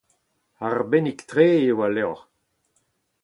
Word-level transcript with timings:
Arbennik-tre 0.67 1.47
eo 1.65 1.77
al 1.85 1.91
levr. 1.95 2.19